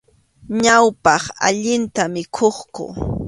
[0.63, 2.95] Ñawpaq, allinta mikhukuq.